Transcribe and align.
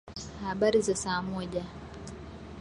Habari 0.41 0.81
za 0.81 0.95
saa 0.95 1.21
moja. 1.21 1.65